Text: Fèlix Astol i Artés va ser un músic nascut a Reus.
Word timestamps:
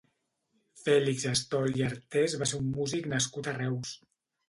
Fèlix 0.83 1.27
Astol 1.33 1.77
i 1.83 1.87
Artés 1.91 2.39
va 2.45 2.51
ser 2.53 2.65
un 2.65 2.75
músic 2.81 3.15
nascut 3.17 3.55
a 3.57 3.59
Reus. 3.63 3.99